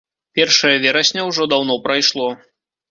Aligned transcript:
Першае 0.39 0.71
верасня 0.87 1.29
ўжо 1.29 1.49
даўно 1.53 1.81
прайшло. 1.87 2.29